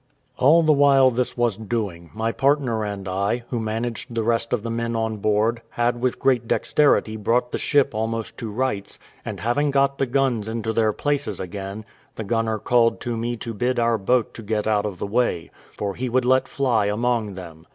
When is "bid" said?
13.53-13.77